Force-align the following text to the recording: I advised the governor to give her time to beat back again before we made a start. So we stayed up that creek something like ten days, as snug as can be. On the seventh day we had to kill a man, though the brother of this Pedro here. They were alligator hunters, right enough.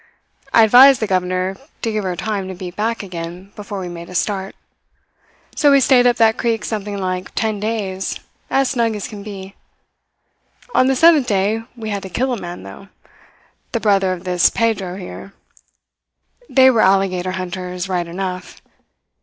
I 0.51 0.63
advised 0.63 0.99
the 0.99 1.05
governor 1.05 1.57
to 1.83 1.91
give 1.91 2.03
her 2.03 2.15
time 2.15 2.47
to 2.47 2.55
beat 2.55 2.75
back 2.75 3.03
again 3.03 3.51
before 3.55 3.79
we 3.79 3.87
made 3.87 4.09
a 4.09 4.15
start. 4.15 4.55
So 5.55 5.69
we 5.69 5.79
stayed 5.79 6.07
up 6.07 6.15
that 6.17 6.39
creek 6.39 6.65
something 6.65 6.97
like 6.97 7.35
ten 7.35 7.59
days, 7.59 8.19
as 8.49 8.71
snug 8.71 8.95
as 8.95 9.07
can 9.07 9.21
be. 9.21 9.53
On 10.73 10.87
the 10.87 10.95
seventh 10.95 11.27
day 11.27 11.65
we 11.75 11.91
had 11.91 12.01
to 12.01 12.09
kill 12.09 12.33
a 12.33 12.41
man, 12.41 12.63
though 12.63 12.87
the 13.73 13.79
brother 13.79 14.11
of 14.11 14.23
this 14.23 14.49
Pedro 14.49 14.95
here. 14.97 15.33
They 16.49 16.71
were 16.71 16.81
alligator 16.81 17.33
hunters, 17.33 17.87
right 17.87 18.07
enough. 18.07 18.59